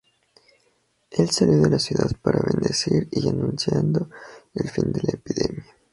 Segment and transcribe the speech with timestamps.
[1.11, 4.09] Él salió de la ciudad para bendecir y anunciando
[4.55, 5.65] el fin de la epidemia.